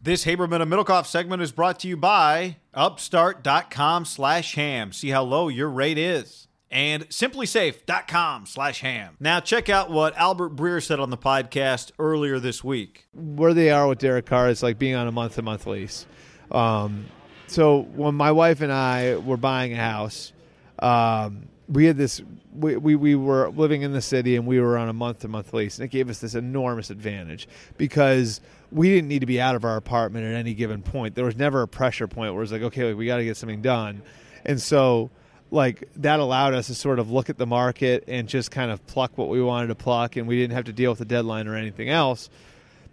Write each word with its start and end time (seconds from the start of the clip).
This 0.00 0.24
Haberman 0.24 0.62
and 0.62 0.70
Middlekauff 0.70 1.06
segment 1.06 1.42
is 1.42 1.50
brought 1.50 1.80
to 1.80 1.88
you 1.88 1.96
by 1.96 2.58
upstart.com 2.72 4.04
slash 4.04 4.54
ham. 4.54 4.92
See 4.92 5.08
how 5.08 5.24
low 5.24 5.48
your 5.48 5.68
rate 5.68 5.98
is. 5.98 6.46
And 6.70 7.08
simplisafe.com 7.08 8.46
slash 8.46 8.80
ham. 8.80 9.16
Now 9.18 9.40
check 9.40 9.68
out 9.68 9.90
what 9.90 10.16
Albert 10.16 10.54
Breer 10.54 10.80
said 10.80 11.00
on 11.00 11.10
the 11.10 11.16
podcast 11.16 11.90
earlier 11.98 12.38
this 12.38 12.62
week. 12.62 13.08
Where 13.12 13.52
they 13.52 13.70
are 13.70 13.88
with 13.88 13.98
Derek 13.98 14.26
Carr 14.26 14.48
is 14.50 14.62
like 14.62 14.78
being 14.78 14.94
on 14.94 15.08
a 15.08 15.12
month 15.12 15.34
to 15.34 15.42
month 15.42 15.66
lease. 15.66 16.06
Um, 16.52 17.06
so 17.48 17.80
when 17.80 18.14
my 18.14 18.30
wife 18.30 18.60
and 18.60 18.72
I 18.72 19.16
were 19.16 19.36
buying 19.36 19.72
a 19.72 19.76
house, 19.76 20.32
um, 20.78 21.48
we 21.68 21.86
had 21.86 21.96
this 21.96 22.22
we, 22.54 22.76
we, 22.76 22.94
we 22.94 23.14
were 23.16 23.50
living 23.50 23.82
in 23.82 23.92
the 23.92 24.00
city 24.00 24.36
and 24.36 24.46
we 24.46 24.60
were 24.60 24.78
on 24.78 24.88
a 24.88 24.92
month 24.92 25.20
to 25.20 25.28
month 25.28 25.52
lease 25.52 25.78
and 25.78 25.84
it 25.84 25.90
gave 25.90 26.08
us 26.08 26.20
this 26.20 26.34
enormous 26.34 26.90
advantage 26.90 27.48
because 27.76 28.40
we 28.70 28.90
didn't 28.90 29.08
need 29.08 29.20
to 29.20 29.26
be 29.26 29.40
out 29.40 29.54
of 29.54 29.64
our 29.64 29.76
apartment 29.76 30.26
at 30.26 30.34
any 30.34 30.54
given 30.54 30.82
point. 30.82 31.14
There 31.14 31.24
was 31.24 31.36
never 31.36 31.62
a 31.62 31.68
pressure 31.68 32.06
point 32.06 32.32
where 32.32 32.40
it 32.40 32.44
was 32.44 32.52
like 32.52 32.62
okay 32.62 32.94
we 32.94 33.06
got 33.06 33.18
to 33.18 33.24
get 33.24 33.36
something 33.36 33.62
done. 33.62 34.02
And 34.44 34.60
so 34.60 35.10
like 35.50 35.88
that 35.96 36.20
allowed 36.20 36.54
us 36.54 36.66
to 36.66 36.74
sort 36.74 36.98
of 36.98 37.10
look 37.10 37.30
at 37.30 37.38
the 37.38 37.46
market 37.46 38.04
and 38.06 38.28
just 38.28 38.50
kind 38.50 38.70
of 38.70 38.86
pluck 38.86 39.16
what 39.16 39.28
we 39.28 39.42
wanted 39.42 39.68
to 39.68 39.74
pluck 39.74 40.16
and 40.16 40.28
we 40.28 40.36
didn't 40.36 40.54
have 40.54 40.66
to 40.66 40.72
deal 40.72 40.90
with 40.90 40.98
the 40.98 41.04
deadline 41.04 41.48
or 41.48 41.54
anything 41.56 41.88
else. 41.88 42.28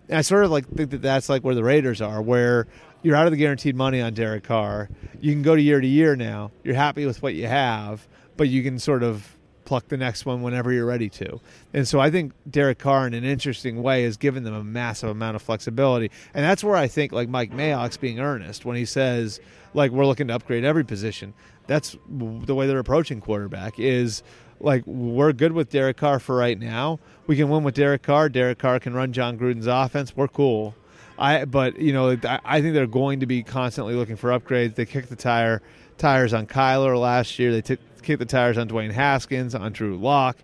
And 0.07 0.17
i 0.17 0.21
sort 0.21 0.45
of 0.45 0.51
like 0.51 0.67
think 0.67 0.91
that 0.91 1.01
that's 1.01 1.29
like 1.29 1.43
where 1.43 1.55
the 1.55 1.63
raiders 1.63 2.01
are 2.01 2.21
where 2.21 2.67
you're 3.01 3.15
out 3.15 3.25
of 3.25 3.31
the 3.31 3.37
guaranteed 3.37 3.75
money 3.75 4.01
on 4.01 4.13
derek 4.13 4.43
carr. 4.43 4.89
You 5.19 5.33
can 5.33 5.41
go 5.41 5.55
to 5.55 5.61
year 5.61 5.81
to 5.81 5.87
year 5.87 6.15
now. 6.15 6.51
You're 6.63 6.75
happy 6.75 7.05
with 7.05 7.21
what 7.21 7.35
you 7.35 7.47
have 7.47 8.07
but 8.37 8.49
you 8.49 8.63
can 8.63 8.79
sort 8.79 9.03
of 9.03 9.35
pluck 9.65 9.87
the 9.87 9.97
next 9.97 10.25
one 10.25 10.41
whenever 10.41 10.71
you're 10.71 10.85
ready 10.85 11.09
to. 11.09 11.39
And 11.73 11.87
so 11.87 11.99
I 11.99 12.09
think 12.09 12.33
Derek 12.49 12.79
Carr, 12.79 13.07
in 13.07 13.13
an 13.13 13.23
interesting 13.23 13.83
way, 13.83 14.03
has 14.03 14.17
given 14.17 14.43
them 14.43 14.53
a 14.53 14.63
massive 14.63 15.09
amount 15.09 15.35
of 15.35 15.41
flexibility. 15.41 16.11
And 16.33 16.45
that's 16.45 16.63
where 16.63 16.75
I 16.75 16.87
think, 16.87 17.11
like 17.11 17.29
Mike 17.29 17.51
Mayock's 17.51 17.97
being 17.97 18.19
earnest 18.19 18.65
when 18.65 18.77
he 18.77 18.85
says, 18.85 19.39
like, 19.73 19.91
we're 19.91 20.05
looking 20.05 20.27
to 20.29 20.35
upgrade 20.35 20.63
every 20.63 20.85
position. 20.85 21.33
That's 21.67 21.97
the 22.07 22.55
way 22.55 22.67
they're 22.67 22.79
approaching 22.79 23.19
quarterback 23.19 23.79
is 23.79 24.23
like 24.59 24.85
we're 24.85 25.33
good 25.33 25.51
with 25.51 25.69
Derek 25.69 25.97
Carr 25.97 26.19
for 26.19 26.35
right 26.35 26.59
now. 26.59 26.99
We 27.27 27.35
can 27.35 27.49
win 27.49 27.63
with 27.63 27.75
Derek 27.75 28.03
Carr. 28.03 28.29
Derek 28.29 28.59
Carr 28.59 28.79
can 28.79 28.93
run 28.93 29.13
Jon 29.13 29.37
Gruden's 29.37 29.67
offense. 29.67 30.15
We're 30.15 30.27
cool. 30.27 30.75
I 31.17 31.45
but 31.45 31.79
you 31.79 31.93
know 31.93 32.17
I 32.23 32.61
think 32.61 32.73
they're 32.73 32.87
going 32.87 33.21
to 33.21 33.25
be 33.25 33.41
constantly 33.43 33.95
looking 33.95 34.15
for 34.15 34.29
upgrades. 34.37 34.75
They 34.75 34.85
kicked 34.85 35.09
the 35.09 35.15
tire 35.15 35.61
tires 35.97 36.33
on 36.33 36.45
Kyler 36.45 36.99
last 36.99 37.39
year. 37.39 37.51
They 37.51 37.61
took 37.61 37.79
kick 38.05 38.19
the 38.19 38.25
tires 38.25 38.57
on 38.57 38.69
Dwayne 38.69 38.91
Haskins, 38.91 39.55
on 39.55 39.71
Drew 39.73 39.97
Lock, 39.97 40.37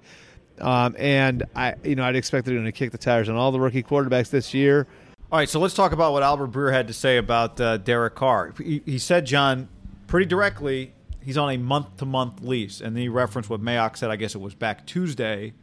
um, 0.59 0.95
and 0.97 1.43
I, 1.55 1.75
you 1.83 1.95
know, 1.95 2.03
I'd 2.03 2.15
expect 2.15 2.45
they're 2.45 2.55
going 2.55 2.65
to 2.65 2.71
kick 2.71 2.91
the 2.91 2.97
tires 2.97 3.29
on 3.29 3.35
all 3.35 3.51
the 3.51 3.59
rookie 3.59 3.83
quarterbacks 3.83 4.29
this 4.29 4.53
year. 4.53 4.87
All 5.31 5.39
right, 5.39 5.49
so 5.49 5.59
let's 5.59 5.73
talk 5.73 5.91
about 5.91 6.11
what 6.11 6.23
Albert 6.23 6.51
Breer 6.51 6.73
had 6.73 6.87
to 6.87 6.93
say 6.93 7.17
about 7.17 7.59
uh, 7.59 7.77
Derek 7.77 8.15
Carr. 8.15 8.53
He, 8.57 8.81
he, 8.85 8.97
said, 8.97 9.25
John, 9.25 9.69
pretty 10.07 10.25
directly, 10.25 10.93
he's 11.23 11.37
on 11.37 11.49
a 11.51 11.57
month-to-month 11.57 12.41
lease, 12.41 12.81
and 12.81 12.95
then 12.95 13.01
he 13.01 13.09
referenced 13.09 13.49
what 13.49 13.61
Mayock 13.61 13.97
said. 13.97 14.11
I 14.11 14.17
guess 14.17 14.35
it 14.35 14.41
was 14.41 14.53
back 14.55 14.85
Tuesday, 14.85 15.53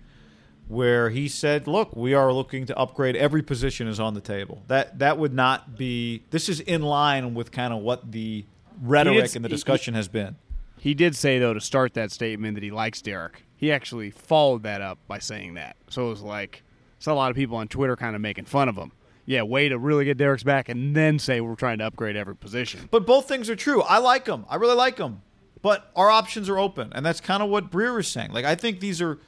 where 0.68 1.10
he 1.10 1.28
said, 1.28 1.66
"Look, 1.66 1.94
we 1.94 2.14
are 2.14 2.32
looking 2.32 2.66
to 2.66 2.78
upgrade. 2.78 3.14
Every 3.14 3.42
position 3.42 3.88
is 3.88 4.00
on 4.00 4.14
the 4.14 4.20
table. 4.20 4.62
That 4.68 4.98
that 5.00 5.18
would 5.18 5.34
not 5.34 5.76
be. 5.76 6.24
This 6.30 6.48
is 6.48 6.60
in 6.60 6.82
line 6.82 7.34
with 7.34 7.52
kind 7.52 7.72
of 7.74 7.80
what 7.80 8.10
the 8.10 8.46
rhetoric 8.80 9.34
and 9.34 9.44
the 9.44 9.48
discussion 9.50 9.94
he, 9.94 9.98
has 9.98 10.08
been." 10.08 10.36
He 10.78 10.94
did 10.94 11.16
say 11.16 11.38
though 11.38 11.54
to 11.54 11.60
start 11.60 11.94
that 11.94 12.10
statement 12.10 12.54
that 12.54 12.62
he 12.62 12.70
likes 12.70 13.02
Derek. 13.02 13.44
He 13.56 13.72
actually 13.72 14.10
followed 14.10 14.62
that 14.62 14.80
up 14.80 14.98
by 15.08 15.18
saying 15.18 15.54
that. 15.54 15.76
So 15.90 16.06
it 16.06 16.10
was 16.10 16.22
like 16.22 16.62
saw 16.98 17.12
a 17.12 17.14
lot 17.14 17.30
of 17.30 17.36
people 17.36 17.56
on 17.56 17.68
Twitter 17.68 17.96
kind 17.96 18.14
of 18.14 18.22
making 18.22 18.44
fun 18.44 18.68
of 18.68 18.76
him. 18.76 18.92
Yeah, 19.26 19.42
way 19.42 19.68
to 19.68 19.78
really 19.78 20.04
get 20.04 20.16
Derek's 20.16 20.42
back 20.42 20.68
and 20.68 20.96
then 20.96 21.18
say 21.18 21.40
we're 21.40 21.54
trying 21.54 21.78
to 21.78 21.84
upgrade 21.84 22.16
every 22.16 22.34
position. 22.34 22.88
But 22.90 23.06
both 23.06 23.28
things 23.28 23.50
are 23.50 23.56
true. 23.56 23.82
I 23.82 23.98
like 23.98 24.26
him. 24.26 24.46
I 24.48 24.56
really 24.56 24.76
like 24.76 24.98
him. 24.98 25.22
But 25.60 25.90
our 25.96 26.08
options 26.08 26.48
are 26.48 26.58
open, 26.58 26.92
and 26.94 27.04
that's 27.04 27.20
kind 27.20 27.42
of 27.42 27.50
what 27.50 27.70
Breer 27.70 27.98
is 27.98 28.08
saying. 28.08 28.32
Like 28.32 28.44
I 28.44 28.54
think 28.54 28.80
these 28.80 29.02
are. 29.02 29.18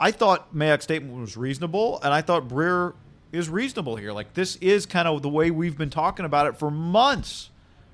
I 0.00 0.12
thought 0.12 0.54
Mayock's 0.54 0.84
statement 0.84 1.18
was 1.18 1.36
reasonable, 1.36 1.98
and 2.04 2.14
I 2.14 2.20
thought 2.20 2.46
Breer 2.46 2.94
is 3.32 3.48
reasonable 3.48 3.96
here. 3.96 4.12
Like 4.12 4.34
this 4.34 4.56
is 4.56 4.86
kind 4.86 5.08
of 5.08 5.22
the 5.22 5.28
way 5.28 5.50
we've 5.50 5.76
been 5.76 5.90
talking 5.90 6.24
about 6.24 6.46
it 6.46 6.56
for 6.56 6.70
months, 6.70 7.50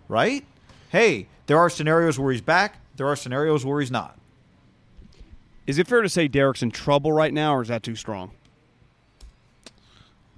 right? 0.08 0.44
Hey, 0.90 1.28
there 1.46 1.58
are 1.58 1.70
scenarios 1.70 2.18
where 2.18 2.32
he's 2.32 2.40
back. 2.40 2.78
There 2.96 3.06
are 3.06 3.16
scenarios 3.16 3.64
where 3.64 3.80
he's 3.80 3.90
not. 3.90 4.18
Is 5.66 5.78
it 5.78 5.86
fair 5.86 6.02
to 6.02 6.08
say 6.08 6.28
Derek's 6.28 6.62
in 6.62 6.70
trouble 6.70 7.12
right 7.12 7.32
now, 7.32 7.54
or 7.56 7.62
is 7.62 7.68
that 7.68 7.82
too 7.82 7.96
strong? 7.96 8.32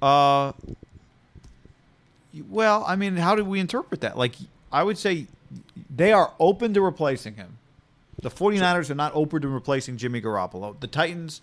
Uh, 0.00 0.52
well, 2.48 2.84
I 2.86 2.96
mean, 2.96 3.16
how 3.16 3.34
do 3.34 3.44
we 3.44 3.60
interpret 3.60 4.00
that? 4.02 4.16
Like, 4.16 4.34
I 4.70 4.82
would 4.82 4.98
say 4.98 5.26
they 5.94 6.12
are 6.12 6.32
open 6.38 6.74
to 6.74 6.80
replacing 6.80 7.34
him. 7.34 7.58
The 8.22 8.30
49ers 8.30 8.90
are 8.90 8.94
not 8.94 9.12
open 9.14 9.42
to 9.42 9.48
replacing 9.48 9.96
Jimmy 9.96 10.20
Garoppolo. 10.20 10.78
The 10.80 10.86
Titans, 10.86 11.40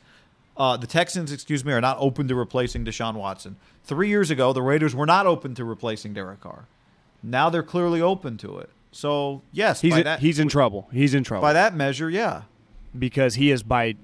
uh, 0.57 0.77
the 0.77 0.87
Texans, 0.87 1.31
excuse 1.31 1.63
me, 1.63 1.73
are 1.73 1.81
not 1.81 1.97
open 1.99 2.27
to 2.27 2.35
replacing 2.35 2.85
Deshaun 2.85 3.15
Watson. 3.15 3.57
Three 3.83 4.09
years 4.09 4.31
ago, 4.31 4.53
the 4.53 4.61
Raiders 4.61 4.95
were 4.95 5.05
not 5.05 5.27
open 5.27 5.55
to 5.55 5.65
replacing 5.65 6.13
Derek 6.13 6.41
Carr. 6.41 6.65
Now 7.21 7.49
they're 7.49 7.63
clearly 7.63 8.01
open 8.01 8.37
to 8.39 8.59
it. 8.59 8.69
So 8.93 9.41
yes, 9.51 9.81
he's 9.81 9.97
a, 9.97 10.03
that, 10.03 10.19
he's 10.19 10.39
in 10.39 10.47
trouble. 10.47 10.87
He's 10.91 11.13
in 11.13 11.23
trouble 11.23 11.41
by 11.41 11.53
that 11.53 11.75
measure. 11.75 12.09
Yeah, 12.09 12.43
because 12.97 13.35
he 13.35 13.51
is 13.51 13.63
by 13.63 13.95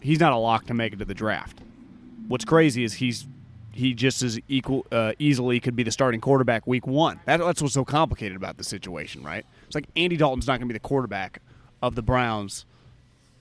he's 0.00 0.20
not 0.20 0.32
a 0.32 0.36
lock 0.36 0.66
to 0.66 0.74
make 0.74 0.92
it 0.92 1.00
to 1.00 1.04
the 1.04 1.14
draft. 1.14 1.60
What's 2.28 2.44
crazy 2.44 2.84
is 2.84 2.94
he's 2.94 3.26
he 3.72 3.92
just 3.92 4.22
as 4.22 4.38
equal 4.48 4.86
uh, 4.92 5.12
easily 5.18 5.58
could 5.58 5.74
be 5.74 5.82
the 5.82 5.90
starting 5.90 6.20
quarterback 6.20 6.64
week 6.66 6.86
one. 6.86 7.20
That, 7.26 7.38
that's 7.38 7.60
what's 7.60 7.74
so 7.74 7.84
complicated 7.84 8.36
about 8.36 8.56
the 8.56 8.64
situation, 8.64 9.22
right? 9.24 9.44
It's 9.66 9.74
like 9.74 9.86
Andy 9.96 10.16
Dalton's 10.16 10.46
not 10.46 10.60
going 10.60 10.68
to 10.68 10.72
be 10.72 10.74
the 10.74 10.80
quarterback 10.80 11.42
of 11.82 11.96
the 11.96 12.02
Browns, 12.02 12.66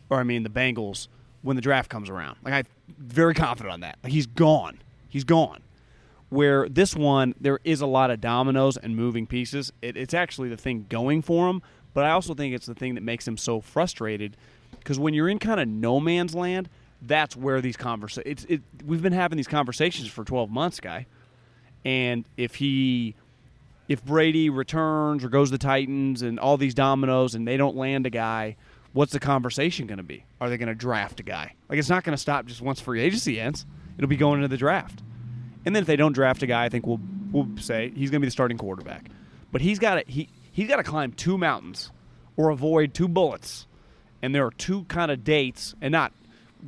or 0.10 0.20
I 0.20 0.24
mean 0.24 0.42
the 0.42 0.50
Bengals 0.50 1.08
when 1.44 1.56
the 1.56 1.62
draft 1.62 1.90
comes 1.90 2.10
around. 2.10 2.38
Like 2.44 2.54
I'm 2.54 2.66
very 2.98 3.36
confident 3.36 3.74
on 3.74 3.82
that. 3.82 4.00
Like 4.04 4.12
he's 4.12 4.26
gone. 4.26 4.80
He's 5.08 5.24
gone 5.24 5.62
where 6.34 6.68
this 6.68 6.96
one 6.96 7.36
there 7.40 7.60
is 7.64 7.80
a 7.82 7.86
lot 7.86 8.10
of 8.10 8.20
dominoes 8.20 8.76
and 8.76 8.96
moving 8.96 9.28
pieces. 9.28 9.72
It, 9.82 9.96
it's 9.96 10.14
actually 10.14 10.50
the 10.50 10.58
thing 10.58 10.88
going 10.90 11.22
for 11.22 11.48
him, 11.48 11.62
but 11.94 12.06
I 12.06 12.12
also 12.12 12.34
think 12.34 12.56
it's 12.56 12.66
the 12.66 12.74
thing 12.74 12.96
that 12.96 13.02
makes 13.02 13.28
him 13.28 13.38
so 13.38 13.62
frustrated 13.62 14.36
because 14.80 14.98
when 14.98 15.14
you're 15.14 15.30
in 15.30 15.40
kind 15.40 15.60
of 15.60 15.68
no 15.68 16.00
man's 16.00 16.34
land, 16.34 16.70
that's 17.02 17.36
where 17.36 17.62
these 17.62 17.78
conversations. 17.78 18.46
It. 18.50 18.62
We've 18.86 19.02
been 19.02 19.14
having 19.14 19.38
these 19.38 19.48
conversations 19.48 20.08
for 20.08 20.24
12 20.24 20.50
months, 20.50 20.80
guy. 20.80 21.06
And 21.86 22.26
if 22.36 22.56
he, 22.56 23.16
if 23.88 24.04
Brady 24.04 24.50
returns 24.50 25.24
or 25.24 25.30
goes 25.30 25.50
to 25.50 25.58
the 25.58 25.64
Titans 25.64 26.22
and 26.22 26.40
all 26.40 26.58
these 26.58 26.74
dominoes 26.74 27.36
and 27.36 27.48
they 27.48 27.58
don't 27.58 27.76
land 27.76 28.08
a 28.08 28.10
guy, 28.10 28.56
what's 28.94 29.12
the 29.12 29.20
conversation 29.20 29.86
going 29.86 29.98
to 29.98 30.04
be? 30.04 30.26
Are 30.42 30.50
they 30.50 30.58
going 30.58 30.68
to 30.70 30.76
draft 30.76 31.20
a 31.20 31.24
guy? 31.24 31.54
Like 31.70 31.78
it's 31.78 31.90
not 31.90 32.04
going 32.04 32.16
to 32.16 32.22
stop 32.22 32.46
just 32.46 32.62
once 32.62 32.80
free 32.80 33.02
agency 33.02 33.40
ends. 33.40 33.66
It'll 33.98 34.10
be 34.10 34.18
going 34.18 34.38
into 34.38 34.48
the 34.48 34.58
draft. 34.58 35.04
And 35.66 35.76
then 35.76 35.82
if 35.82 35.88
they 35.88 35.96
don't 35.96 36.14
draft 36.14 36.44
a 36.44 36.48
guy, 36.48 36.66
I 36.66 36.70
think 36.70 36.86
we'll 36.86 37.00
we'll 37.32 37.50
say 37.58 37.92
he's 37.96 38.10
going 38.10 38.20
to 38.22 38.26
be 38.26 38.28
the 38.28 38.32
starting 38.32 38.58
quarterback. 38.58 39.10
But 39.52 39.62
he's 39.62 39.80
got 39.80 39.96
to 39.96 40.12
he 40.12 40.30
he's 40.52 40.68
got 40.68 40.78
to 40.78 40.84
climb 40.84 41.12
two 41.12 41.38
mountains 41.38 41.92
or 42.36 42.50
avoid 42.50 42.94
two 42.94 43.08
bullets. 43.08 43.68
And 44.22 44.34
there 44.34 44.46
are 44.46 44.52
two 44.52 44.86
kind 44.86 45.12
of 45.12 45.24
dates, 45.26 45.76
and 45.82 45.92
not 45.92 46.14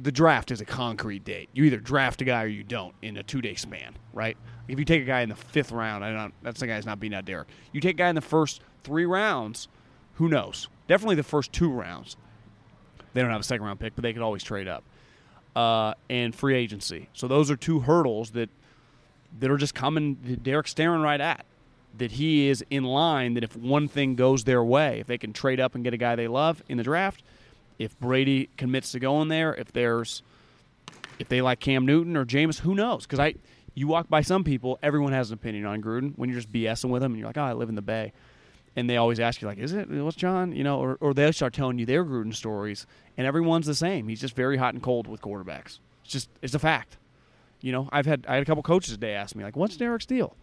the 0.02 0.12
draft 0.12 0.52
is 0.52 0.60
a 0.60 0.66
concrete 0.66 1.24
date. 1.24 1.50
You 1.54 1.64
either 1.64 1.78
draft 1.78 2.22
a 2.22 2.26
guy 2.26 2.44
or 2.44 2.48
you 2.48 2.64
don't 2.64 2.94
in 3.02 3.16
a 3.18 3.24
two 3.24 3.42
day 3.42 3.56
span, 3.56 3.96
right? 4.14 4.38
If 4.68 4.80
you 4.80 4.86
take 4.86 5.02
a 5.02 5.06
guy 5.06 5.22
in 5.22 5.30
the 5.30 5.36
fifth 5.36 5.72
round, 5.72 6.04
I 6.04 6.12
don't. 6.12 6.34
That's 6.42 6.60
the 6.60 6.68
guy's 6.68 6.86
not 6.86 7.00
beating 7.00 7.18
out 7.18 7.26
Derek. 7.26 7.48
You 7.72 7.82
take 7.82 7.96
a 7.96 7.98
guy 7.98 8.10
in 8.10 8.16
the 8.16 8.22
first 8.22 8.62
three 8.84 9.06
rounds, 9.06 9.68
who 10.16 10.28
knows? 10.28 10.68
Definitely 10.88 11.16
the 11.16 11.24
first 11.24 11.54
two 11.54 11.72
rounds. 11.72 12.18
They 13.14 13.22
don't 13.22 13.32
have 13.32 13.42
a 13.42 13.46
second 13.46 13.66
round 13.66 13.80
pick, 13.80 13.96
but 13.96 14.02
they 14.04 14.12
could 14.12 14.22
always 14.22 14.44
trade 14.44 14.68
up. 14.68 14.84
Uh, 15.56 15.94
and 16.10 16.36
free 16.36 16.56
agency. 16.56 17.08
So 17.14 17.30
those 17.30 17.50
are 17.50 17.56
two 17.56 17.80
hurdles 17.80 18.32
that 18.32 18.50
that 19.40 19.52
are 19.52 19.58
just 19.58 19.76
coming. 19.76 20.18
that 20.24 20.44
Derek's 20.44 20.72
staring 20.72 21.02
right 21.02 21.22
at. 21.22 21.46
That 21.98 22.14
he 22.14 22.50
is 22.50 22.64
in 22.70 22.84
line. 22.84 23.36
That 23.36 23.44
if 23.44 23.56
one 23.56 23.88
thing 23.88 24.16
goes 24.16 24.44
their 24.44 24.64
way, 24.64 25.00
if 25.00 25.08
they 25.08 25.18
can 25.18 25.34
trade 25.34 25.60
up 25.60 25.76
and 25.76 25.84
get 25.84 25.94
a 25.94 25.98
guy 25.98 26.16
they 26.16 26.28
love 26.28 26.62
in 26.68 26.78
the 26.78 26.84
draft, 26.84 27.24
if 27.80 27.98
Brady 28.00 28.50
commits 28.58 28.92
to 28.92 29.00
going 29.00 29.30
there, 29.30 29.54
if 29.56 29.72
there's 29.72 30.22
if 31.20 31.30
they 31.30 31.42
like 31.42 31.60
Cam 31.60 31.86
Newton 31.86 32.18
or 32.18 32.26
Jameis, 32.26 32.60
who 32.60 32.76
knows? 32.76 33.06
Because 33.06 33.20
I 33.20 33.36
you 33.76 33.88
walk 33.88 34.10
by 34.10 34.22
some 34.22 34.44
people, 34.44 34.80
everyone 34.82 35.14
has 35.14 35.30
an 35.30 35.36
opinion 35.36 35.66
on 35.66 35.82
Gruden 35.82 36.14
when 36.16 36.30
you're 36.30 36.40
just 36.40 36.52
BSing 36.52 36.90
with 36.90 37.02
them 37.02 37.12
and 37.12 37.20
you're 37.20 37.28
like, 37.28 37.38
oh, 37.38 37.44
I 37.44 37.54
live 37.54 37.70
in 37.70 37.76
the 37.76 37.82
Bay. 37.82 38.14
And 38.78 38.90
they 38.90 38.98
always 38.98 39.20
ask 39.20 39.42
you, 39.42 39.48
like, 39.48 39.58
is 39.58 39.72
it? 39.74 39.90
What's 39.90 40.18
John? 40.18 40.54
You 40.54 40.64
know, 40.64 40.80
or, 40.80 40.98
or 41.00 41.14
they 41.14 41.32
start 41.32 41.54
telling 41.54 41.78
you 41.78 41.86
their 41.86 42.04
Gruden 42.04 42.36
stories, 42.36 42.86
and 43.18 43.26
everyone's 43.26 43.68
the 43.68 43.76
same. 43.76 44.08
He's 44.10 44.20
just 44.20 44.36
very 44.36 44.58
hot 44.58 44.74
and 44.74 44.84
cold 44.84 45.08
with 45.08 45.22
quarterbacks. 45.22 45.80
It's 46.04 46.12
just, 46.12 46.30
it's 46.42 46.54
a 46.56 46.60
fact. 46.60 46.98
You 47.66 47.72
know, 47.72 47.90
I've 47.92 48.06
had, 48.06 48.28
I 48.30 48.36
had 48.36 48.44
a 48.44 48.46
couple 48.46 48.62
coaches 48.62 48.94
today 48.94 49.16
ask 49.16 49.36
me, 49.36 49.44
like, 49.44 49.56
what's 49.56 49.76
Derek's 49.76 50.06
deal? 50.06 50.36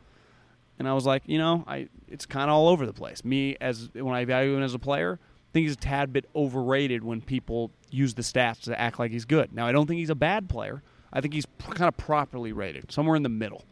And 0.81 0.89
I 0.89 0.93
was 0.93 1.07
like, 1.07 1.23
you 1.27 1.39
know, 1.39 1.63
I, 1.69 1.89
it's 2.09 2.27
kind 2.27 2.51
of 2.51 2.57
all 2.57 2.67
over 2.67 2.85
the 2.85 2.93
place. 2.93 3.25
Me, 3.25 3.57
as 3.61 3.91
when 3.95 4.13
I 4.13 4.23
evaluate 4.23 4.59
him 4.59 4.65
as 4.65 4.75
a 4.75 4.81
player, 4.81 5.21
I 5.23 5.49
think 5.53 5.63
he's 5.63 5.75
a 5.75 5.77
tad 5.77 6.13
bit 6.13 6.29
overrated 6.35 7.05
when 7.05 7.21
people 7.21 7.71
use 7.93 8.15
the 8.15 8.23
stats 8.23 8.63
to 8.63 8.81
act 8.81 8.99
like 8.99 9.13
he's 9.13 9.25
good. 9.25 9.53
Now, 9.53 9.69
I 9.69 9.71
don't 9.71 9.87
think 9.87 10.01
he's 10.01 10.11
a 10.11 10.17
bad 10.17 10.49
player. 10.49 10.83
I 11.13 11.21
think 11.21 11.33
he's 11.33 11.47
kind 11.61 11.87
of 11.87 11.97
properly 11.97 12.53
rated, 12.53 12.91
somewhere 12.91 13.15
in 13.15 13.23
the 13.23 13.29
middle. 13.29 13.63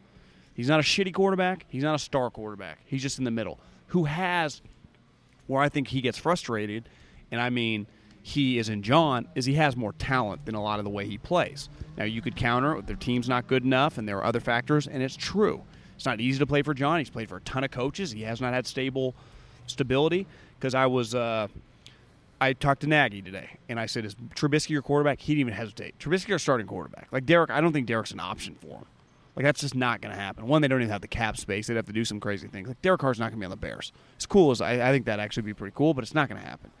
He's 0.53 0.69
not 0.69 0.79
a 0.79 0.83
shitty 0.83 1.13
quarterback. 1.13 1.65
He's 1.67 1.83
not 1.83 1.95
a 1.95 1.99
star 1.99 2.29
quarterback. 2.29 2.79
He's 2.85 3.01
just 3.01 3.17
in 3.17 3.25
the 3.25 3.31
middle. 3.31 3.59
Who 3.87 4.05
has 4.05 4.61
where 5.47 5.61
I 5.61 5.67
think 5.67 5.89
he 5.89 5.99
gets 5.99 6.17
frustrated, 6.17 6.87
and 7.29 7.41
I 7.41 7.49
mean 7.49 7.85
he 8.21 8.57
is 8.57 8.69
in 8.69 8.83
John, 8.83 9.27
is 9.35 9.45
he 9.45 9.55
has 9.55 9.75
more 9.75 9.93
talent 9.93 10.45
than 10.45 10.55
a 10.55 10.61
lot 10.61 10.79
of 10.79 10.85
the 10.85 10.91
way 10.91 11.07
he 11.07 11.17
plays. 11.17 11.69
Now 11.97 12.03
you 12.03 12.21
could 12.21 12.35
counter 12.35 12.81
their 12.81 12.95
team's 12.95 13.27
not 13.27 13.47
good 13.47 13.63
enough, 13.63 13.97
and 13.97 14.07
there 14.07 14.17
are 14.17 14.25
other 14.25 14.39
factors, 14.39 14.87
and 14.87 15.01
it's 15.01 15.15
true. 15.15 15.61
It's 15.95 16.05
not 16.05 16.19
easy 16.19 16.39
to 16.39 16.47
play 16.47 16.61
for 16.61 16.73
John. 16.73 16.99
He's 16.99 17.09
played 17.09 17.29
for 17.29 17.37
a 17.37 17.41
ton 17.41 17.63
of 17.63 17.71
coaches. 17.71 18.11
He 18.11 18.21
has 18.23 18.41
not 18.41 18.53
had 18.53 18.65
stable 18.65 19.15
stability 19.67 20.27
because 20.59 20.75
I 20.75 20.85
was. 20.85 21.15
Uh, 21.15 21.47
I 22.39 22.53
talked 22.53 22.81
to 22.81 22.87
Nagy 22.87 23.21
today, 23.21 23.51
and 23.69 23.79
I 23.79 23.85
said, 23.85 24.05
"Is 24.05 24.15
Trubisky 24.35 24.69
your 24.69 24.81
quarterback?" 24.81 25.19
He 25.19 25.33
didn't 25.33 25.41
even 25.41 25.53
hesitate. 25.53 25.99
Trubisky 25.99 26.31
our 26.31 26.39
starting 26.39 26.65
quarterback. 26.65 27.07
Like 27.11 27.27
Derek, 27.27 27.51
I 27.51 27.61
don't 27.61 27.71
think 27.71 27.85
Derek's 27.85 28.11
an 28.11 28.19
option 28.19 28.55
for 28.55 28.79
him. 28.79 28.85
Like 29.35 29.45
that's 29.45 29.61
just 29.61 29.75
not 29.75 30.01
going 30.01 30.13
to 30.13 30.19
happen. 30.19 30.47
One, 30.47 30.61
they 30.61 30.67
don't 30.67 30.81
even 30.81 30.91
have 30.91 31.01
the 31.01 31.07
cap 31.07 31.37
space; 31.37 31.67
they'd 31.67 31.75
have 31.75 31.85
to 31.85 31.93
do 31.93 32.03
some 32.03 32.19
crazy 32.19 32.47
things. 32.47 32.67
Like 32.67 32.81
Derek 32.81 32.99
Carr's 32.99 33.19
not 33.19 33.25
going 33.25 33.39
to 33.39 33.39
be 33.39 33.45
on 33.45 33.51
the 33.51 33.57
Bears. 33.57 33.93
As 34.17 34.25
cool 34.25 34.49
as 34.49 34.59
I, 34.59 34.89
I 34.89 34.91
think 34.91 35.05
that 35.05 35.19
actually 35.19 35.43
be 35.43 35.53
pretty 35.53 35.73
cool, 35.75 35.93
but 35.93 36.03
it's 36.03 36.15
not 36.15 36.29
going 36.29 36.41
to 36.41 36.47
happen. 36.47 36.71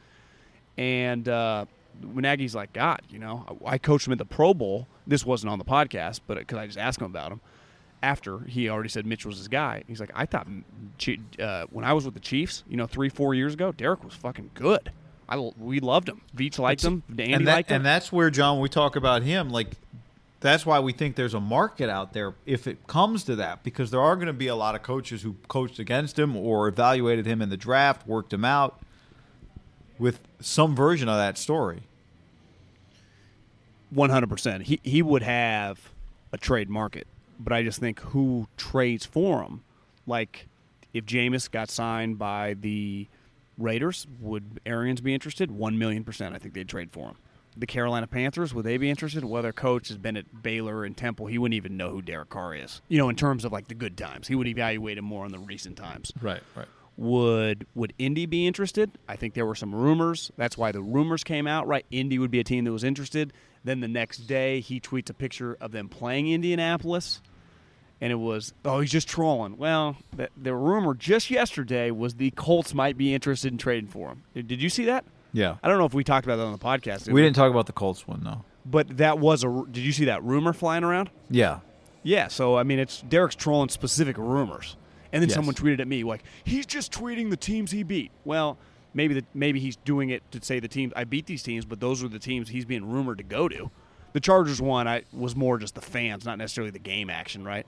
And 0.77 1.27
uh, 1.27 1.65
when 2.01 2.23
Nagy's 2.23 2.55
like, 2.55 2.73
God, 2.73 3.01
you 3.09 3.19
know, 3.19 3.59
I 3.65 3.77
coached 3.77 4.07
him 4.07 4.13
at 4.13 4.19
the 4.19 4.25
Pro 4.25 4.53
Bowl. 4.53 4.87
This 5.05 5.25
wasn't 5.25 5.51
on 5.51 5.59
the 5.59 5.65
podcast, 5.65 6.21
but 6.27 6.37
because 6.37 6.57
I 6.57 6.65
just 6.65 6.77
asked 6.77 6.99
him 6.99 7.05
about 7.05 7.31
him 7.31 7.41
after 8.03 8.39
he 8.39 8.69
already 8.69 8.89
said 8.89 9.05
Mitch 9.05 9.25
was 9.25 9.37
his 9.37 9.47
guy. 9.47 9.83
He's 9.87 9.99
like, 9.99 10.11
I 10.15 10.25
thought 10.25 10.47
uh, 11.39 11.65
when 11.69 11.85
I 11.85 11.93
was 11.93 12.05
with 12.05 12.13
the 12.13 12.19
Chiefs, 12.19 12.63
you 12.67 12.77
know, 12.77 12.87
three 12.87 13.09
four 13.09 13.33
years 13.33 13.53
ago, 13.53 13.71
Derek 13.71 14.03
was 14.03 14.13
fucking 14.13 14.51
good. 14.53 14.91
I 15.29 15.37
we 15.37 15.79
loved 15.79 16.09
him. 16.09 16.21
Veach 16.35 16.59
liked 16.59 16.83
him. 16.83 17.03
Andy 17.09 17.33
and 17.33 17.47
that, 17.47 17.53
liked 17.53 17.69
him. 17.69 17.77
And 17.77 17.85
that's 17.85 18.11
where 18.11 18.29
John, 18.29 18.55
when 18.55 18.63
we 18.63 18.69
talk 18.69 18.95
about 18.95 19.23
him, 19.23 19.49
like 19.49 19.77
that's 20.39 20.65
why 20.65 20.79
we 20.79 20.91
think 20.91 21.15
there's 21.15 21.35
a 21.35 21.39
market 21.39 21.89
out 21.89 22.13
there 22.13 22.33
if 22.45 22.67
it 22.67 22.87
comes 22.87 23.23
to 23.25 23.35
that, 23.37 23.63
because 23.63 23.91
there 23.91 24.01
are 24.01 24.15
going 24.15 24.27
to 24.27 24.33
be 24.33 24.47
a 24.47 24.55
lot 24.55 24.75
of 24.75 24.81
coaches 24.81 25.21
who 25.21 25.35
coached 25.47 25.79
against 25.79 26.17
him 26.17 26.35
or 26.35 26.67
evaluated 26.67 27.25
him 27.25 27.41
in 27.41 27.49
the 27.49 27.57
draft, 27.57 28.07
worked 28.07 28.33
him 28.33 28.43
out 28.43 28.81
with 30.01 30.19
some 30.39 30.75
version 30.75 31.07
of 31.07 31.15
that 31.15 31.37
story. 31.37 31.83
One 33.91 34.09
hundred 34.09 34.29
percent. 34.29 34.63
He 34.63 34.79
he 34.83 35.01
would 35.01 35.21
have 35.21 35.79
a 36.33 36.37
trade 36.37 36.69
market, 36.69 37.05
but 37.39 37.53
I 37.53 37.61
just 37.61 37.79
think 37.79 37.99
who 37.99 38.47
trades 38.57 39.05
for 39.05 39.43
him, 39.43 39.63
like 40.07 40.47
if 40.93 41.05
Jameis 41.05 41.51
got 41.51 41.69
signed 41.69 42.17
by 42.17 42.55
the 42.59 43.07
Raiders, 43.57 44.07
would 44.19 44.59
Arians 44.65 45.01
be 45.01 45.13
interested? 45.13 45.51
One 45.51 45.77
million 45.77 46.03
percent. 46.03 46.33
I 46.33 46.39
think 46.39 46.55
they'd 46.55 46.67
trade 46.67 46.91
for 46.91 47.09
him. 47.09 47.15
The 47.55 47.67
Carolina 47.67 48.07
Panthers, 48.07 48.53
would 48.53 48.65
they 48.65 48.77
be 48.77 48.89
interested? 48.89 49.25
Well, 49.25 49.43
their 49.43 49.51
coach 49.51 49.89
has 49.89 49.97
been 49.97 50.15
at 50.15 50.41
Baylor 50.41 50.85
and 50.85 50.95
Temple. 50.95 51.27
He 51.27 51.37
wouldn't 51.37 51.57
even 51.57 51.75
know 51.75 51.89
who 51.89 52.01
Derek 52.01 52.29
Carr 52.29 52.55
is. 52.55 52.81
You 52.87 52.97
know, 52.97 53.09
in 53.09 53.17
terms 53.17 53.43
of 53.43 53.51
like 53.51 53.67
the 53.67 53.75
good 53.75 53.97
times, 53.97 54.29
he 54.29 54.35
would 54.35 54.47
evaluate 54.47 54.97
him 54.97 55.05
more 55.05 55.25
in 55.25 55.33
the 55.33 55.37
recent 55.37 55.77
times. 55.77 56.13
Right, 56.21 56.41
right. 56.55 56.67
Would 56.97 57.65
would 57.73 57.93
Indy 57.97 58.25
be 58.25 58.45
interested? 58.45 58.91
I 59.07 59.15
think 59.15 59.33
there 59.33 59.45
were 59.45 59.55
some 59.55 59.73
rumors. 59.73 60.31
That's 60.37 60.57
why 60.57 60.71
the 60.71 60.81
rumors 60.81 61.23
came 61.23 61.47
out. 61.47 61.67
Right, 61.67 61.85
Indy 61.89 62.19
would 62.19 62.31
be 62.31 62.39
a 62.39 62.43
team 62.43 62.65
that 62.65 62.71
was 62.71 62.83
interested. 62.83 63.33
Then 63.63 63.79
the 63.79 63.87
next 63.87 64.19
day, 64.27 64.59
he 64.59 64.79
tweets 64.79 65.09
a 65.09 65.13
picture 65.13 65.57
of 65.61 65.71
them 65.71 65.87
playing 65.87 66.29
Indianapolis 66.29 67.21
and 68.01 68.11
it 68.11 68.15
was, 68.15 68.53
oh, 68.65 68.79
he's 68.79 68.91
just 68.91 69.07
trolling. 69.07 69.57
Well, 69.57 69.95
the, 70.15 70.29
the 70.35 70.55
rumor 70.55 70.95
just 70.95 71.29
yesterday 71.29 71.91
was 71.91 72.15
the 72.15 72.31
Colts 72.31 72.73
might 72.73 72.97
be 72.97 73.13
interested 73.13 73.51
in 73.51 73.59
trading 73.59 73.89
for 73.89 74.09
him. 74.09 74.23
Did, 74.33 74.61
you 74.61 74.69
see 74.69 74.85
that? 74.85 75.05
Yeah. 75.33 75.57
I 75.61 75.69
don't 75.69 75.77
know 75.77 75.85
if 75.85 75.93
we 75.93 76.03
talked 76.03 76.25
about 76.25 76.37
that 76.37 76.43
on 76.43 76.51
the 76.51 76.57
podcast. 76.57 77.05
Did 77.05 77.09
we, 77.09 77.21
we, 77.21 77.21
didn't 77.21 77.35
talk 77.35 77.51
about 77.51 77.67
the 77.67 77.73
Colts 77.73 78.07
one, 78.07 78.23
though. 78.23 78.43
But 78.65 78.97
that 78.97 79.19
was 79.19 79.43
a. 79.43 79.65
Did 79.71 79.83
you 79.83 79.91
see 79.91 80.05
that 80.05 80.23
rumor 80.23 80.51
flying 80.51 80.83
around? 80.83 81.09
Yeah. 81.29 81.59
Yeah. 82.03 82.27
So 82.27 82.57
I 82.57 82.63
mean, 82.63 82.77
it's 82.79 83.01
Derek's 83.01 83.35
trolling 83.35 83.69
specific 83.69 84.17
rumors, 84.17 84.77
and 85.13 85.21
then 85.21 85.29
Yes. 85.29 85.35
someone 85.35 85.55
tweeted 85.55 85.79
at 85.79 85.87
me 85.87 86.03
like, 86.03 86.23
he's 86.43 86.65
just 86.65 86.91
tweeting 86.91 87.29
the 87.29 87.37
teams 87.37 87.71
he 87.71 87.83
beat. 87.83 88.11
Well, 88.25 88.57
maybe 88.93 89.13
the, 89.15 89.25
maybe 89.33 89.59
he's 89.59 89.75
doing 89.77 90.09
it 90.09 90.23
to 90.31 90.43
say 90.43 90.59
the 90.59 90.67
teams 90.67 90.93
I 90.95 91.03
beat 91.03 91.25
these 91.25 91.43
teams, 91.43 91.65
but 91.65 91.79
those 91.79 92.03
are 92.03 92.07
the 92.07 92.19
teams 92.19 92.49
he's 92.49 92.65
being 92.65 92.89
rumored 92.89 93.17
to 93.19 93.23
go 93.23 93.47
to. 93.49 93.71
The 94.13 94.19
Chargers 94.19 94.61
one, 94.61 94.87
I 94.87 95.03
was 95.13 95.35
more 95.35 95.57
just 95.57 95.75
the 95.75 95.81
fans, 95.81 96.25
not 96.25 96.37
necessarily 96.37 96.71
the 96.71 96.79
game 96.79 97.09
action, 97.09 97.43
right? 97.45 97.65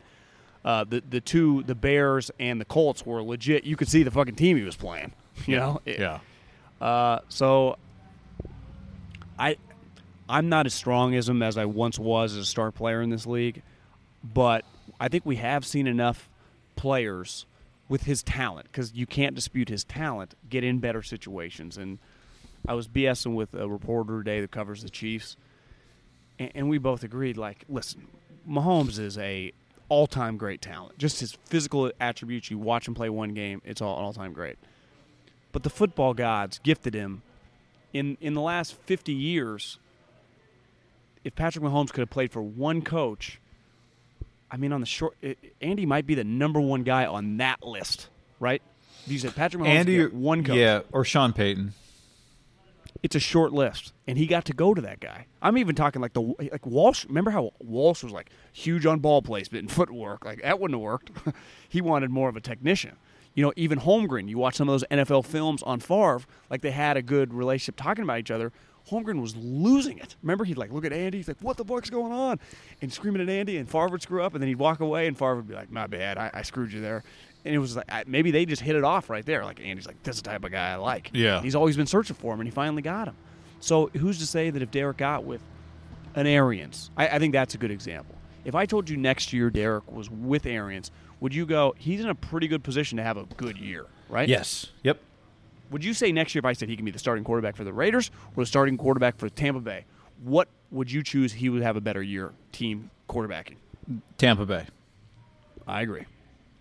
Uh, 0.66 0.84
the 0.86 1.02
the 1.10 1.20
two, 1.22 1.64
the 1.64 1.76
Bears 1.76 2.32
and 2.40 2.60
the 2.60 2.66
Colts 2.66 3.06
were 3.06 3.22
legit. 3.22 3.64
You 3.66 3.76
could 3.76 3.88
see 3.90 4.04
the 4.04 4.12
fucking 4.12 4.36
team 4.36 4.58
he 4.58 4.64
was 4.64 4.76
playing. 4.76 5.12
You 5.48 5.56
know, 5.58 5.82
It- 5.86 6.00
Yeah. 6.00 6.20
uh, 6.80 7.20
so 7.30 7.78
I 9.38 9.58
I'm 10.30 10.48
not 10.50 10.66
as 10.66 10.74
strong 10.74 11.16
as 11.16 11.28
him 11.28 11.42
as 11.44 11.58
I 11.58 11.66
once 11.66 12.00
was 12.00 12.34
as 12.34 12.40
a 12.40 12.46
star 12.46 12.72
player 12.72 13.02
in 13.02 13.10
this 13.10 13.26
league, 13.26 13.62
but 14.24 14.64
I 15.00 15.08
think 15.10 15.26
we 15.26 15.36
have 15.38 15.66
seen 15.66 15.86
enough 15.88 16.30
players 16.76 17.46
with 17.90 18.04
his 18.04 18.24
talent 18.24 18.68
because 18.72 18.94
you 18.94 19.06
can't 19.06 19.36
dispute 19.36 19.70
his 19.70 19.84
talent 19.84 20.36
get 20.50 20.64
in 20.64 20.80
better 20.80 21.02
situations. 21.02 21.78
And 21.78 22.00
I 22.68 22.74
was 22.74 22.88
BSing 22.88 23.36
with 23.36 23.54
a 23.54 23.68
reporter 23.68 24.20
today 24.20 24.42
that 24.42 24.52
covers 24.52 24.84
the 24.84 24.90
Chiefs, 24.90 25.38
and, 26.40 26.52
and 26.56 26.70
we 26.70 26.78
both 26.78 27.04
agreed 27.04 27.38
like, 27.38 27.66
listen, 27.68 28.08
Mahomes 28.50 29.00
is 29.00 29.18
a 29.18 29.52
all-time 29.90 30.38
great 30.38 30.62
talent. 30.62 30.98
Just 30.98 31.20
his 31.20 31.38
physical 31.46 31.92
attributes. 32.00 32.50
You 32.50 32.58
watch 32.58 32.88
him 32.88 32.96
play 32.96 33.10
one 33.10 33.34
game, 33.34 33.62
it's 33.66 33.82
all 33.82 33.96
all-time 33.96 34.34
great. 34.34 34.58
But 35.52 35.64
the 35.64 35.70
football 35.70 36.14
gods 36.14 36.60
gifted 36.64 36.94
him 36.94 37.22
in 37.94 38.18
in 38.20 38.34
the 38.34 38.42
last 38.42 38.76
50 38.86 39.14
years. 39.14 39.78
If 41.24 41.36
Patrick 41.36 41.64
Mahomes 41.64 41.92
could 41.92 42.02
have 42.02 42.10
played 42.10 42.32
for 42.32 42.42
one 42.42 42.82
coach, 42.82 43.40
I 44.54 44.58
mean, 44.58 44.72
on 44.72 44.82
the 44.82 44.86
short, 44.86 45.16
it, 45.20 45.40
Andy 45.62 45.88
might 45.88 46.06
be 46.06 46.14
the 46.14 46.24
number 46.24 46.62
one 46.62 46.84
guy 46.84 47.08
on 47.08 47.38
that 47.38 47.64
list, 47.64 48.10
right? 48.40 48.62
If 49.08 49.12
you 49.12 49.18
said 49.18 49.36
Patrick 49.36 49.64
Mahomes, 49.64 49.68
Andy, 49.68 50.06
one 50.06 50.44
coach, 50.44 50.56
Yeah, 50.56 50.82
or 50.92 51.04
Sean 51.04 51.34
Payton. 51.34 51.74
it's 53.02 53.16
a 53.16 53.20
short 53.20 53.52
list, 53.52 53.94
and 54.08 54.16
he 54.16 54.28
got 54.28 54.46
to 54.46 54.54
go 54.54 54.76
to 54.76 54.82
that 54.82 55.00
guy. 55.00 55.26
I'm 55.42 55.58
even 55.58 55.74
talking 55.74 56.04
like 56.04 56.14
the 56.14 56.22
like 56.22 56.68
Walsh. 56.68 57.04
Remember 57.08 57.32
how 57.32 57.52
Walsh 57.60 58.04
was 58.04 58.14
like 58.14 58.30
huge 58.52 58.86
on 58.86 59.00
ball 59.00 59.24
placement 59.24 59.64
and 59.64 59.72
footwork? 59.72 60.24
Like 60.24 60.44
that 60.44 60.60
wouldn't 60.60 60.80
have 60.80 60.84
worked. 60.84 61.10
he 61.68 61.82
wanted 61.82 62.12
more 62.12 62.30
of 62.30 62.36
a 62.38 62.42
technician. 62.42 62.96
You 63.34 63.44
know, 63.44 63.54
even 63.56 63.80
Holmgren. 63.80 64.30
You 64.30 64.38
watch 64.38 64.56
some 64.58 64.70
of 64.70 64.74
those 64.74 64.84
NFL 64.92 65.26
films 65.26 65.64
on 65.64 65.80
Favre, 65.80 66.22
like 66.52 66.62
they 66.62 66.70
had 66.70 66.96
a 66.96 67.02
good 67.02 67.34
relationship 67.34 67.76
talking 67.76 68.04
about 68.04 68.20
each 68.20 68.30
other. 68.30 68.52
Holmgren 68.90 69.22
was 69.22 69.36
losing 69.36 69.98
it. 69.98 70.16
Remember, 70.22 70.44
he'd 70.44 70.58
like 70.58 70.72
look 70.72 70.86
at 70.86 70.92
Andy. 70.94 71.18
He's 71.20 71.28
like, 71.28 71.38
"What 71.42 71.58
the 71.58 71.64
fuck's 71.64 71.90
going 71.90 72.12
on?" 72.12 72.40
and 72.82 72.92
screaming 72.92 73.22
at 73.22 73.30
Andy. 73.30 73.58
And 73.58 73.70
Favre 73.70 73.88
would 73.90 74.02
screw 74.02 74.22
up, 74.22 74.34
and 74.34 74.42
then 74.42 74.48
he'd 74.50 74.56
walk 74.56 74.82
away, 74.82 75.08
and 75.08 75.18
Favre 75.18 75.38
would 75.38 75.48
be 75.48 75.54
like, 75.54 75.72
"My 75.72 75.88
bad, 75.88 76.18
I, 76.18 76.30
I 76.34 76.42
screwed 76.42 76.74
you 76.74 76.82
there." 76.82 77.04
And 77.46 77.54
it 77.54 77.60
was 77.60 77.76
like 77.76 77.90
I, 77.92 78.04
maybe 78.08 78.32
they 78.32 78.46
just 78.46 78.62
hit 78.62 78.76
it 78.76 78.84
off 78.84 79.10
right 79.10 79.26
there. 79.26 79.46
Like 79.46 79.60
Andy's 79.62 79.88
like, 79.88 80.02
"This 80.04 80.18
is 80.18 80.22
the 80.22 80.30
type 80.30 80.44
of 80.44 80.52
guy 80.52 80.72
I 80.72 80.76
like." 80.76 81.12
Yeah. 81.14 81.42
he's 81.42 81.56
always 81.56 81.78
been 81.78 81.88
searching 81.88 82.16
for 82.16 82.34
him, 82.34 82.40
and 82.42 82.48
he 82.48 82.52
finally 82.52 82.82
got 82.82 83.08
him. 83.08 83.16
So 83.60 83.88
who's 83.88 84.20
to 84.20 84.28
say 84.28 84.50
that 84.50 84.62
if 84.62 84.72
Derek 84.72 84.98
got 84.98 85.24
with 85.24 85.42
an 86.16 86.28
Arians, 86.28 86.92
I, 86.98 87.08
I 87.08 87.20
think 87.20 87.32
that's 87.34 87.56
a 87.56 87.58
good 87.58 87.72
example. 87.72 88.16
If 88.44 88.56
I 88.56 88.66
told 88.66 88.90
you 88.90 88.98
next 88.98 89.32
year 89.32 89.50
Derek 89.50 89.90
was 89.90 90.10
with 90.10 90.46
Arians, 90.46 90.92
would 91.22 91.34
you 91.34 91.46
go? 91.46 91.74
He's 91.78 92.02
in 92.02 92.10
a 92.10 92.16
pretty 92.16 92.50
good 92.50 92.64
position 92.64 92.98
to 92.98 93.04
have 93.04 93.16
a 93.16 93.24
good 93.38 93.58
year, 93.58 93.86
right? 94.10 94.28
Yes. 94.28 94.68
Yep. 94.84 95.00
Would 95.74 95.84
you 95.84 95.94
say 95.94 96.12
next 96.12 96.34
year 96.34 96.40
if 96.40 96.46
I 96.46 96.54
said 96.54 96.70
he 96.70 96.76
can 96.78 96.86
be 96.86 96.92
the 96.92 97.00
starting 97.00 97.24
quarterback 97.26 97.56
for 97.58 97.64
the 97.66 97.74
Raiders 97.74 98.12
or 98.38 98.44
the 98.44 98.48
starting 98.48 98.78
quarterback 98.78 99.18
for 99.18 99.28
Tampa 99.28 99.60
Bay? 99.60 99.86
What 100.24 100.48
would 100.72 100.92
you 100.92 101.04
choose? 101.04 101.34
He 101.34 101.50
would 101.50 101.64
have 101.64 101.76
a 101.76 101.82
better 101.82 102.02
year 102.02 102.32
team 102.52 102.90
quarterbacking. 103.10 103.56
Tampa 104.18 104.46
Bay. 104.46 104.66
I 105.68 105.82
agree. 105.82 106.06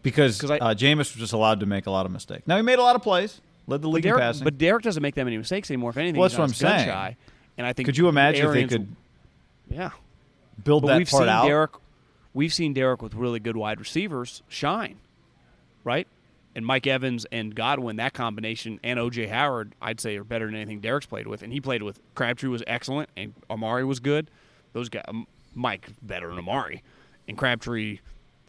Because 0.03 0.43
I- 0.51 0.59
uh, 0.59 0.75
Jameis 0.75 0.99
was 0.99 1.13
just 1.13 1.33
allowed 1.33 1.61
to 1.61 1.67
make 1.67 1.87
a 1.87 1.91
lot 1.91 2.07
of 2.07 2.13
mistakes. 2.13 2.47
Now 2.49 2.57
he 2.57 2.63
made 2.63 2.79
a 2.79 2.83
lot 2.83 2.97
of 2.97 3.03
plays, 3.03 3.41
led 3.69 3.83
the 3.83 3.89
league 3.89 4.05
in 4.05 4.17
passing. 4.17 4.43
but 4.45 4.59
Derek 4.59 4.83
doesn't 4.83 5.03
make 5.03 5.15
that 5.15 5.25
many 5.25 5.37
mistakes 5.39 5.71
anymore. 5.71 5.91
If 5.91 5.97
anything, 5.99 6.19
Well, 6.19 6.29
that's 6.29 6.39
what 6.39 6.45
I'm 6.45 6.55
saying. 6.55 6.89
Shy. 6.89 7.17
And 7.59 7.67
I 7.67 7.73
think 7.73 7.87
could 7.87 7.97
you 7.99 8.09
imagine 8.09 8.47
Arians- 8.47 8.73
if 8.73 8.79
they 8.81 8.85
could 8.87 8.97
Yeah, 9.71 9.91
build 10.65 10.83
but 10.83 10.89
that 10.89 10.99
we've 10.99 11.09
part 11.11 11.21
seen 11.23 11.29
out? 11.29 11.47
Derek. 11.47 11.71
We've 12.35 12.53
seen 12.53 12.73
Derek 12.73 13.03
with 13.03 13.15
really 13.15 13.39
good 13.41 13.57
wide 13.57 13.79
receivers 13.79 14.43
shine, 14.49 14.97
right? 15.85 16.09
And 16.55 16.67
Mike 16.67 16.87
Evans 16.87 17.25
and 17.33 17.55
Godwin, 17.55 17.97
that 17.97 18.13
combination, 18.13 18.79
and 18.85 18.99
OJ 18.99 19.31
Howard, 19.31 19.75
I'd 19.81 20.01
say 20.01 20.17
are 20.17 20.25
better 20.25 20.47
than 20.47 20.55
anything 20.55 20.81
Derek's 20.81 21.07
played 21.07 21.27
with. 21.27 21.43
And 21.43 21.53
he 21.53 21.61
played 21.61 21.83
with 21.83 21.99
Crabtree 22.15 22.51
was 22.51 22.63
excellent, 22.67 23.09
and 23.17 23.33
Amari 23.49 23.85
was 23.85 24.01
good. 24.01 24.31
Those 24.75 24.89
guys, 24.89 25.05
Mike 25.55 25.89
better 26.03 26.29
than 26.29 26.39
Amari, 26.39 26.83
and 27.27 27.39
Crabtree, 27.39 28.01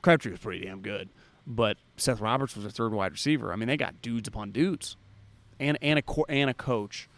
Crabtree 0.01 0.31
was 0.31 0.39
pretty 0.39 0.65
damn 0.65 0.81
good. 0.81 1.09
But 1.45 1.77
Seth 1.97 2.21
Roberts 2.21 2.55
was 2.55 2.65
a 2.65 2.69
third 2.69 2.93
wide 2.93 3.11
receiver. 3.11 3.51
I 3.51 3.55
mean, 3.55 3.67
they 3.67 3.77
got 3.77 4.01
dudes 4.01 4.27
upon 4.27 4.51
dudes, 4.51 4.95
and 5.59 5.77
and 5.81 5.99
a 5.99 6.03
and 6.29 6.49
a 6.49 6.53
coach. 6.53 7.09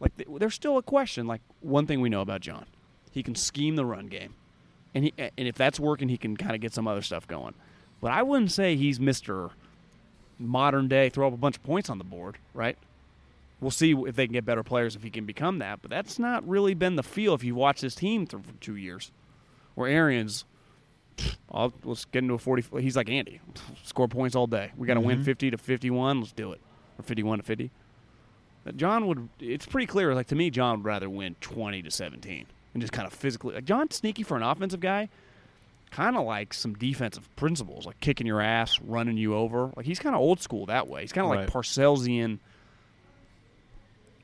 Like 0.00 0.12
there's 0.16 0.54
still 0.54 0.78
a 0.78 0.82
question. 0.82 1.26
Like 1.26 1.42
one 1.60 1.86
thing 1.86 2.00
we 2.00 2.08
know 2.08 2.20
about 2.20 2.40
John, 2.40 2.66
he 3.10 3.22
can 3.22 3.34
scheme 3.34 3.76
the 3.76 3.84
run 3.84 4.06
game, 4.06 4.34
and 4.94 5.04
he 5.04 5.14
and 5.18 5.32
if 5.36 5.54
that's 5.56 5.78
working, 5.78 6.08
he 6.08 6.16
can 6.16 6.36
kind 6.36 6.54
of 6.54 6.60
get 6.60 6.72
some 6.72 6.88
other 6.88 7.02
stuff 7.02 7.26
going. 7.26 7.54
But 8.00 8.12
I 8.12 8.22
wouldn't 8.22 8.52
say 8.52 8.76
he's 8.76 8.98
Mister 8.98 9.50
modern 10.38 10.88
day 10.88 11.08
throw 11.08 11.28
up 11.28 11.34
a 11.34 11.38
bunch 11.38 11.56
of 11.56 11.62
points 11.62 11.90
on 11.90 11.98
the 11.98 12.04
board, 12.04 12.38
right? 12.52 12.76
We'll 13.60 13.70
see 13.70 13.92
if 13.92 14.16
they 14.16 14.26
can 14.26 14.32
get 14.32 14.44
better 14.44 14.62
players 14.62 14.96
if 14.96 15.02
he 15.02 15.10
can 15.10 15.24
become 15.24 15.58
that. 15.60 15.80
But 15.80 15.90
that's 15.90 16.18
not 16.18 16.46
really 16.46 16.74
been 16.74 16.96
the 16.96 17.02
feel 17.02 17.34
if 17.34 17.44
you 17.44 17.54
watch 17.54 17.80
this 17.80 17.94
team 17.94 18.26
for 18.26 18.40
two 18.60 18.76
years. 18.76 19.10
Where 19.74 19.88
Arians, 19.88 20.44
I'll, 21.50 21.72
let's 21.84 22.04
get 22.04 22.22
into 22.22 22.34
a 22.34 22.38
forty. 22.38 22.64
He's 22.80 22.96
like 22.96 23.08
Andy, 23.08 23.40
score 23.84 24.08
points 24.08 24.36
all 24.36 24.46
day. 24.46 24.72
We 24.76 24.86
got 24.86 24.94
to 24.94 25.00
win 25.00 25.16
mm-hmm. 25.16 25.24
fifty 25.24 25.50
to 25.50 25.58
fifty-one. 25.58 26.20
Let's 26.20 26.32
do 26.32 26.52
it, 26.52 26.60
or 26.98 27.02
fifty-one 27.02 27.38
to 27.38 27.44
fifty. 27.44 27.70
But 28.64 28.76
John 28.76 29.06
would. 29.06 29.28
It's 29.40 29.66
pretty 29.66 29.86
clear. 29.86 30.14
Like 30.14 30.28
to 30.28 30.34
me, 30.34 30.50
John 30.50 30.78
would 30.78 30.86
rather 30.86 31.08
win 31.08 31.36
twenty 31.40 31.82
to 31.82 31.90
seventeen 31.90 32.46
and 32.74 32.80
just 32.80 32.92
kind 32.92 33.06
of 33.06 33.12
physically. 33.12 33.54
Like 33.54 33.64
John's 33.64 33.96
sneaky 33.96 34.22
for 34.22 34.36
an 34.36 34.42
offensive 34.42 34.80
guy. 34.80 35.08
Kind 35.94 36.16
of 36.16 36.24
like 36.24 36.52
some 36.52 36.74
defensive 36.74 37.28
principles, 37.36 37.86
like 37.86 38.00
kicking 38.00 38.26
your 38.26 38.40
ass, 38.40 38.80
running 38.80 39.16
you 39.16 39.36
over. 39.36 39.70
Like 39.76 39.86
he's 39.86 40.00
kind 40.00 40.14
of 40.16 40.20
old 40.20 40.40
school 40.40 40.66
that 40.66 40.88
way. 40.88 41.02
He's 41.02 41.12
kind 41.12 41.24
of 41.24 41.30
Right. 41.30 41.40
like 41.42 41.50
Parcellsian 41.50 42.40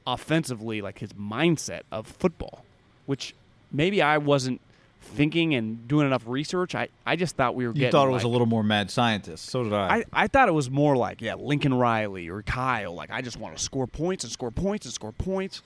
offensively, 0.06 0.82
like 0.82 0.98
his 0.98 1.12
mindset 1.12 1.82
of 1.92 2.06
football, 2.06 2.64
which 3.06 3.34
maybe 3.70 4.02
I 4.02 4.18
wasn't 4.18 4.60
thinking 5.00 5.54
and 5.54 5.86
doing 5.86 6.06
enough 6.06 6.24
research. 6.26 6.74
I, 6.74 6.88
I 7.06 7.14
just 7.14 7.36
thought 7.36 7.54
we 7.54 7.68
were 7.68 7.72
you 7.74 7.88
thought 7.90 8.08
it 8.08 8.10
was 8.10 8.24
a 8.24 8.28
little 8.28 8.46
more 8.48 8.64
mad 8.64 8.90
scientist. 8.90 9.46
So 9.46 9.62
did 9.62 9.72
I. 9.72 9.98
I, 9.98 10.04
I 10.12 10.26
thought 10.26 10.48
it 10.48 10.52
was 10.52 10.70
more 10.70 10.96
like, 10.96 11.22
yeah, 11.22 11.34
Lincoln 11.34 11.72
Riley 11.74 12.28
or 12.28 12.42
Kyle. 12.42 12.94
Like, 12.94 13.10
I 13.12 13.22
just 13.22 13.38
want 13.38 13.56
to 13.56 13.62
score 13.62 13.86
points 13.86 14.24
and 14.24 14.32
score 14.32 14.50
points 14.50 14.86
and 14.86 14.92
score 14.92 15.12
points. 15.12 15.62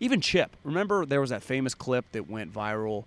Even 0.00 0.20
Chip. 0.20 0.56
Remember 0.64 1.06
there 1.06 1.20
was 1.20 1.30
that 1.30 1.42
famous 1.42 1.74
clip 1.74 2.04
that 2.12 2.28
went 2.28 2.52
viral? 2.52 3.04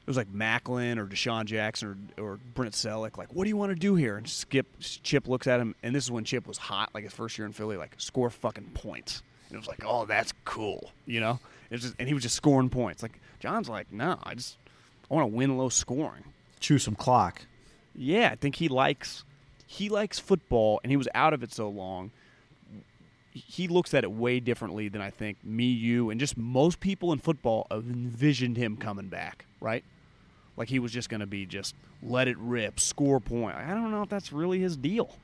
It 0.00 0.06
was 0.06 0.16
like 0.16 0.32
Maclin 0.32 0.98
or 0.98 1.06
DeSean 1.06 1.44
Jackson 1.44 2.10
or, 2.18 2.24
or 2.24 2.38
Brent 2.54 2.74
Celek. 2.74 3.16
Like, 3.16 3.32
what 3.34 3.44
do 3.44 3.50
you 3.50 3.56
want 3.56 3.70
to 3.70 3.76
do 3.78 3.94
here? 3.94 4.16
And 4.16 4.28
Skip 4.28 4.66
Chip 4.80 5.28
looks 5.28 5.46
at 5.46 5.60
him, 5.60 5.74
and 5.82 5.94
this 5.94 6.04
is 6.04 6.10
when 6.10 6.24
Chip 6.24 6.46
was 6.46 6.58
hot, 6.58 6.90
like 6.94 7.04
his 7.04 7.12
first 7.12 7.38
year 7.38 7.46
in 7.46 7.52
Philly, 7.52 7.76
like, 7.76 7.92
score 7.98 8.30
fucking 8.30 8.70
points. 8.74 9.22
And 9.48 9.56
it 9.56 9.58
was 9.58 9.68
like, 9.68 9.84
oh, 9.84 10.06
that's 10.06 10.32
cool, 10.44 10.90
you 11.06 11.20
know? 11.20 11.38
Just, 11.70 11.94
and 11.98 12.08
he 12.08 12.14
was 12.14 12.24
just 12.24 12.34
scoring 12.34 12.70
points. 12.70 13.02
Like, 13.02 13.20
John's 13.38 13.68
like, 13.68 13.92
no, 13.92 14.18
I 14.22 14.34
just 14.34 14.56
I 15.10 15.14
want 15.14 15.30
to 15.30 15.36
win 15.36 15.56
low 15.56 15.68
scoring. 15.68 16.24
Chew 16.60 16.78
some 16.78 16.94
clock. 16.94 17.42
Yeah, 17.94 18.30
I 18.32 18.36
think 18.36 18.56
he 18.56 18.68
likes 18.68 19.24
he 19.66 19.88
likes 19.88 20.18
football, 20.18 20.80
and 20.82 20.90
he 20.90 20.96
was 20.96 21.08
out 21.14 21.32
of 21.32 21.42
it 21.42 21.52
so 21.52 21.68
long. 21.68 22.10
He 23.32 23.68
looks 23.68 23.94
at 23.94 24.04
it 24.04 24.10
way 24.10 24.40
differently 24.40 24.88
than 24.88 25.00
I 25.00 25.10
think 25.10 25.44
me, 25.44 25.64
you, 25.64 26.10
and 26.10 26.18
just 26.18 26.36
most 26.36 26.80
people 26.80 27.12
in 27.12 27.18
football 27.18 27.66
envisioned 27.70 28.56
him 28.56 28.76
coming 28.76 29.08
back. 29.08 29.44
Right? 29.60 29.84
Like 30.56 30.68
he 30.68 30.78
was 30.78 30.92
just 30.92 31.08
going 31.08 31.20
to 31.20 31.26
be 31.26 31.46
just 31.46 31.74
let 32.02 32.28
it 32.28 32.36
rip, 32.38 32.80
score 32.80 33.20
point. 33.20 33.56
I 33.56 33.68
don't 33.68 33.90
know 33.90 34.02
if 34.02 34.08
that's 34.08 34.32
really 34.32 34.60
his 34.60 34.76
deal. 34.76 35.16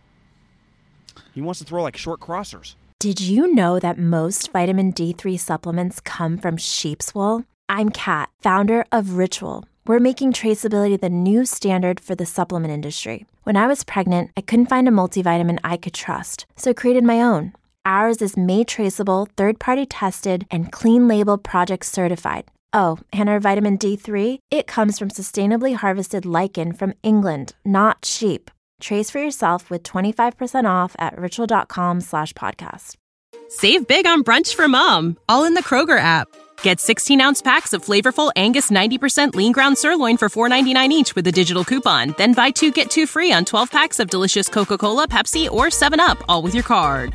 He 1.35 1.43
wants 1.43 1.61
to 1.61 1.67
throw 1.67 1.83
like 1.83 1.97
short 1.97 2.21
crossers. 2.21 2.75
Did 2.99 3.21
you 3.21 3.53
know 3.55 3.79
that 3.79 3.99
most 3.99 4.53
vitamin 4.53 4.93
D3 4.93 5.39
supplements 5.39 6.01
come 6.01 6.39
from 6.39 6.57
sheep's 6.57 7.15
wool? 7.15 7.45
I'm 7.69 7.91
Kat, 7.91 8.31
founder 8.41 8.87
of 8.91 9.17
Ritual. 9.19 9.67
We're 9.87 10.01
making 10.01 10.33
traceability 10.33 10.99
the 11.01 11.11
new 11.11 11.45
standard 11.45 12.01
for 12.01 12.15
the 12.15 12.27
supplement 12.27 12.73
industry. 12.73 13.27
When 13.43 13.57
I 13.57 13.67
was 13.67 13.85
pregnant, 13.85 14.31
I 14.37 14.41
couldn't 14.41 14.67
find 14.67 14.89
a 14.89 14.91
multivitamin 14.91 15.59
I 15.63 15.77
could 15.77 15.95
trust, 15.95 16.47
so 16.57 16.71
I 16.71 16.75
created 16.75 17.05
my 17.05 17.21
own. 17.21 17.53
Ours 17.87 18.21
is 18.21 18.37
made 18.37 18.67
traceable, 18.67 19.29
third 19.37 19.61
party 19.61 19.87
tested, 19.87 20.45
and 20.51 20.73
clean 20.73 21.07
label 21.07 21.39
project 21.39 21.87
certified. 21.87 22.47
Oh, 22.73 22.99
and 23.13 23.29
our 23.29 23.39
vitamin 23.39 23.79
D3? 23.79 24.41
It 24.51 24.67
comes 24.67 24.99
from 24.99 25.09
sustainably 25.09 25.77
harvested 25.77 26.27
lichen 26.27 26.73
from 26.73 26.95
England, 27.05 27.55
not 27.65 28.05
sheep. 28.05 28.51
Trace 28.81 29.09
for 29.09 29.21
yourself 29.21 29.71
with 29.71 29.85
25% 29.85 30.65
off 30.69 30.97
at 30.99 31.17
ritual.com 31.17 32.01
slash 32.01 32.33
podcast. 32.33 32.97
Save 33.49 33.87
big 33.87 34.05
on 34.05 34.25
brunch 34.25 34.57
for 34.57 34.67
mom, 34.67 35.17
all 35.29 35.45
in 35.45 35.55
the 35.55 35.63
Kroger 35.63 35.99
app. 35.99 36.27
Get 36.63 36.81
16 36.81 37.21
ounce 37.21 37.41
packs 37.41 37.73
of 37.73 37.85
flavorful 37.85 38.33
Angus 38.35 38.71
90% 38.71 39.37
lean 39.37 39.53
ground 39.53 39.79
sirloin 39.79 40.17
for 40.17 40.29
$4.99 40.29 40.89
each 40.91 41.15
with 41.15 41.27
a 41.29 41.33
digital 41.33 41.65
coupon. 41.65 42.17
Then 42.19 42.35
buy 42.35 42.51
two 42.51 42.73
get 42.73 42.91
two 42.91 43.07
free 43.07 43.31
on 43.31 43.45
12 43.45 43.71
packs 43.71 44.01
of 44.01 44.11
delicious 44.11 44.49
Coca 44.49 44.77
Cola, 44.77 45.07
Pepsi, 45.07 45.49
or 45.49 45.67
7UP, 45.67 46.21
all 46.29 46.43
with 46.43 46.55
your 46.55 46.65
card. 46.65 47.15